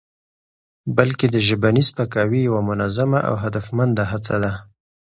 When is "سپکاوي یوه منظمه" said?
1.89-3.19